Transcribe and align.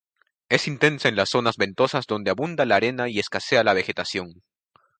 Es 0.49 0.67
intensa 0.67 1.09
en 1.09 1.15
las 1.15 1.29
zonas 1.29 1.57
ventosas 1.57 2.07
donde 2.07 2.31
abunda 2.31 2.65
la 2.65 2.75
arena 2.77 3.07
y 3.07 3.19
escasea 3.19 3.63
la 3.63 3.75
vegetación. 3.75 4.41